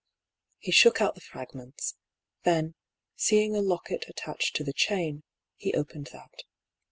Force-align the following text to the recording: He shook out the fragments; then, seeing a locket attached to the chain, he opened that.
He 0.57 0.71
shook 0.71 0.99
out 0.99 1.13
the 1.13 1.21
fragments; 1.21 1.93
then, 2.41 2.73
seeing 3.15 3.55
a 3.55 3.61
locket 3.61 4.05
attached 4.07 4.55
to 4.55 4.63
the 4.63 4.73
chain, 4.73 5.21
he 5.57 5.75
opened 5.75 6.07
that. 6.11 6.41